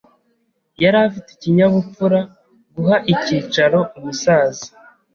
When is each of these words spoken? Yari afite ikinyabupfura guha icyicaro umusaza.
Yari 0.83 0.97
afite 1.07 1.29
ikinyabupfura 1.35 2.19
guha 2.75 2.97
icyicaro 3.13 3.79
umusaza. 3.97 4.65